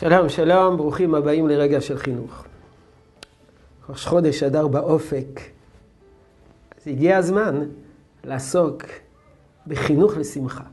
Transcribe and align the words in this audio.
שלום, 0.00 0.28
שלום, 0.28 0.76
ברוכים 0.76 1.14
הבאים 1.14 1.48
לרגע 1.48 1.80
של 1.80 1.98
חינוך. 1.98 2.44
ראש 3.88 4.06
חודש 4.06 4.42
אדר 4.42 4.68
באופק. 4.68 5.40
אז 6.76 6.88
הגיע 6.88 7.16
הזמן 7.16 7.60
לעסוק 8.24 8.82
בחינוך 9.66 10.16
לשמחה. 10.16 10.64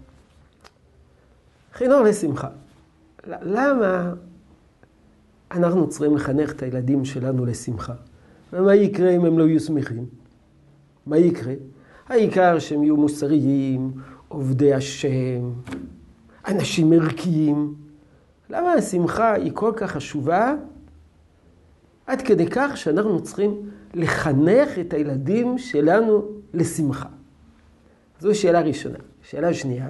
חינוך 1.74 2.02
לשמחה. 2.06 2.48
למה 3.28 4.14
אנחנו 5.52 5.90
צריכים 5.90 6.16
לחנך 6.16 6.52
את 6.52 6.64
הילדים 6.64 7.06
שלנו 7.06 7.46
לשמחה? 7.46 7.94
ומה 8.54 8.76
יקרה 8.76 9.10
אם 9.10 9.26
הם 9.26 9.40
לא 9.40 9.44
יהיו 9.44 9.60
שמחים? 9.60 10.06
מה 11.06 11.18
יקרה? 11.18 11.54
העיקר 12.08 12.60
שהם 12.60 12.84
יהיו 12.84 12.98
מוסריים, 12.98 13.92
עובדי 14.28 14.74
השם, 14.74 15.52
אנשים 16.48 16.94
ערכיים. 16.94 17.87
למה 18.50 18.74
השמחה 18.74 19.34
היא 19.34 19.52
כל 19.54 19.72
כך 19.76 19.92
חשובה? 19.92 20.56
עד 22.08 22.22
כדי 22.22 22.48
כך 22.50 22.78
שאנחנו 22.78 23.24
צריכים 23.24 23.70
לחנך 23.94 24.80
את 24.80 24.94
הילדים 24.94 25.58
שלנו 25.58 26.26
לשמחה. 26.54 27.10
זו 28.20 28.36
שאלה 28.36 28.62
ראשונה. 28.62 28.98
שאלה 29.22 29.54
שנייה, 29.54 29.90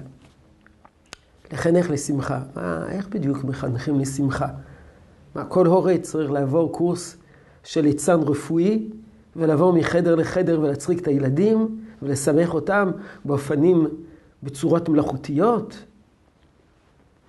לחנך 1.52 1.90
לשמחה. 1.90 2.40
מה, 2.56 2.86
איך 2.88 3.08
בדיוק 3.08 3.44
מחנכים 3.44 4.00
לשמחה? 4.00 4.48
מה, 5.34 5.44
כל 5.44 5.66
הורה 5.66 5.98
צריך 5.98 6.30
לעבור 6.30 6.72
קורס 6.72 7.16
של 7.64 7.80
ליצן 7.80 8.20
רפואי 8.20 8.90
ולעבור 9.36 9.72
מחדר 9.72 10.14
לחדר 10.14 10.60
ולהצחיק 10.60 10.98
את 10.98 11.06
הילדים 11.06 11.80
ולשמח 12.02 12.54
אותם 12.54 12.90
באופנים, 13.24 13.88
בצורות 14.42 14.88
מלאכותיות? 14.88 15.84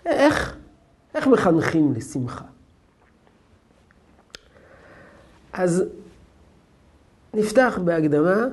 איך? 0.05 0.58
איך 1.15 1.27
מחנכים 1.27 1.93
לשמחה? 1.93 2.45
אז 5.53 5.83
נפתח 7.33 7.79
בהקדמה 7.85 8.45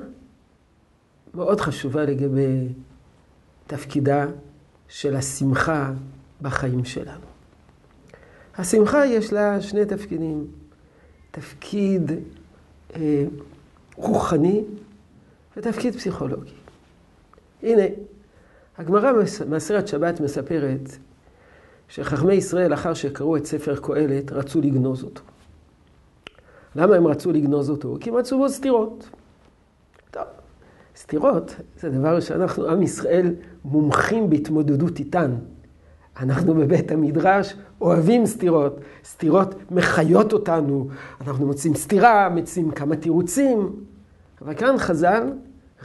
מאוד 1.33 1.61
חשובה 1.61 2.03
לגבי 2.03 2.67
תפקידה 3.67 4.25
של 4.87 5.15
השמחה 5.15 5.91
בחיים 6.41 6.85
שלנו. 6.85 7.25
השמחה 8.57 9.05
יש 9.05 9.33
לה 9.33 9.61
שני 9.61 9.85
תפקידים. 9.85 10.47
תפקיד 11.31 12.11
אה, 12.95 13.25
רוחני 13.95 14.63
ותפקיד 15.57 15.95
פסיכולוגי. 15.95 16.53
הנה, 17.63 17.83
הגמרא 18.77 19.11
במסרת 19.47 19.87
שבת 19.87 20.19
מספרת 20.19 20.97
שחכמי 21.87 22.33
ישראל, 22.33 22.71
לאחר 22.71 22.93
שקראו 22.93 23.37
את 23.37 23.45
ספר 23.45 23.75
קהלת, 23.75 24.31
רצו 24.31 24.61
לגנוז 24.61 25.03
אותו. 25.03 25.21
למה 26.75 26.95
הם 26.95 27.07
רצו 27.07 27.31
לגנוז 27.31 27.69
אותו? 27.69 27.97
כי 27.99 28.09
הם 28.09 28.17
מצאו 28.17 28.37
בו 28.37 28.49
סתירות. 28.49 29.09
טוב, 30.11 30.23
סתירות 30.97 31.55
זה 31.79 31.89
דבר 31.89 32.19
שאנחנו, 32.19 32.65
עם 32.65 32.81
ישראל, 32.81 33.33
מומחים 33.65 34.29
בהתמודדות 34.29 34.99
איתן. 34.99 35.35
אנחנו 36.19 36.53
בבית 36.53 36.91
המדרש 36.91 37.53
אוהבים 37.81 38.25
סתירות. 38.25 38.79
סתירות 39.05 39.71
מחיות 39.71 40.33
אותנו. 40.33 40.87
אנחנו 41.21 41.45
מוצאים 41.45 41.75
סתירה, 41.75 42.29
מוצאים 42.29 42.71
כמה 42.71 42.95
תירוצים. 42.95 43.73
אבל 44.41 44.53
כאן 44.53 44.77
חז"ל 44.77 45.31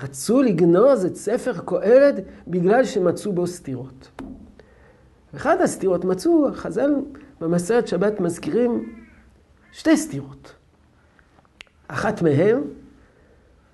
רצו 0.02 0.42
לגנוז 0.42 1.04
את 1.04 1.16
ספר 1.16 1.52
קהלת 1.64 2.14
בגלל 2.48 2.84
שמצאו 2.84 3.32
בו 3.32 3.46
סתירות. 3.46 4.10
אחת 5.36 5.60
הסתירות 5.60 6.04
מצאו, 6.04 6.48
חז"ל 6.54 6.94
במסרת 7.40 7.88
שבת 7.88 8.20
מזכירים 8.20 8.94
שתי 9.72 9.96
סתירות. 9.96 10.54
אחת 11.88 12.22
מהן, 12.22 12.60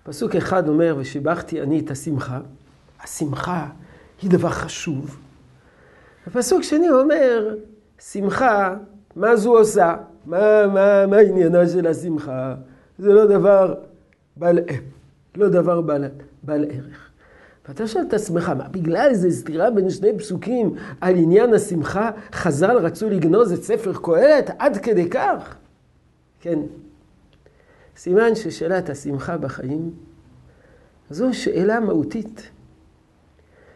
פסוק 0.03 0.37
אחד 0.37 0.69
אומר, 0.69 0.97
ושיבחתי 0.99 1.62
אני 1.62 1.81
את 1.81 1.91
השמחה. 1.91 2.41
השמחה 3.03 3.69
היא 4.22 4.31
דבר 4.31 4.50
חשוב. 4.50 5.19
ופסוק 6.27 6.62
שני 6.62 6.91
אומר, 6.91 7.55
שמחה, 8.00 8.77
מה 9.16 9.37
זו 9.37 9.59
עושה? 9.59 9.97
מה, 10.27 10.66
מה, 10.66 11.06
מה 11.06 11.16
עניינה 11.16 11.69
של 11.69 11.87
השמחה? 11.87 12.55
זה 12.99 13.12
לא 13.12 13.27
דבר 13.27 13.75
בעל, 14.37 14.59
לא 15.34 15.49
דבר 15.49 15.81
בעל, 15.81 16.05
בעל 16.43 16.65
ערך. 16.71 17.07
ואתה 17.69 17.87
שואל 17.87 18.05
את 18.09 18.15
עצמך, 18.15 18.49
מה, 18.49 18.69
בגלל 18.69 19.09
איזו 19.11 19.31
סתירה 19.31 19.71
בין 19.71 19.91
שני 19.91 20.19
פסוקים 20.19 20.75
על 21.01 21.17
עניין 21.17 21.55
השמחה, 21.55 22.11
חז"ל 22.33 22.77
רצו 22.77 23.11
לגנוז 23.11 23.53
את 23.53 23.62
ספר 23.62 23.93
קהלת 24.03 24.51
עד 24.59 24.77
כדי 24.77 25.11
כך? 25.11 25.56
כן. 26.41 26.59
סימן 27.97 28.34
ששאלת 28.34 28.91
השמחה 28.91 29.37
בחיים 29.37 29.91
זו 31.11 31.34
שאלה 31.34 31.81
מהותית. 31.81 32.51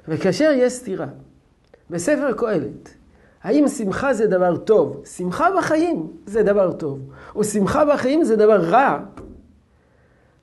וכאשר 0.09 0.51
יש 0.55 0.73
סתירה 0.73 1.07
בספר 1.91 2.33
קהלת, 2.33 2.95
האם 3.43 3.69
שמחה 3.69 4.15
זה 4.15 4.27
דבר 4.27 4.57
טוב? 4.57 5.03
שמחה 5.17 5.49
בחיים 5.59 6.13
זה 6.27 6.43
דבר 6.43 6.73
טוב, 6.73 7.01
או 7.35 7.45
שמחה 7.45 7.85
בחיים 7.85 8.25
זה 8.25 8.37
דבר 8.37 8.61
רע? 8.61 8.99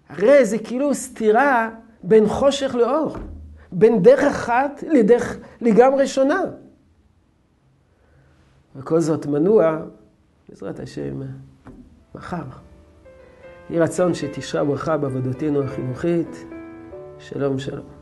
הרי 0.09 0.45
זה 0.45 0.57
כאילו 0.57 0.93
סתירה 0.93 1.69
בין 2.03 2.27
חושך 2.27 2.75
לאור, 2.75 3.17
בין 3.71 4.01
דרך 4.01 4.23
אחת 4.23 4.83
לדרך 4.87 5.37
לגמרי 5.61 6.07
שונה. 6.07 6.41
וכל 8.75 8.99
זאת 8.99 9.25
מנוע, 9.25 9.77
בעזרת 10.49 10.79
השם, 10.79 11.21
מחר. 12.15 12.43
יהי 13.69 13.79
רצון 13.79 14.13
שתשרה 14.13 14.63
ברכה 14.63 14.97
בעבודתנו 14.97 15.63
החינוכית. 15.63 16.45
שלום 17.19 17.59
שלום. 17.59 17.98